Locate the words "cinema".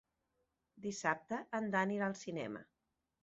2.23-2.65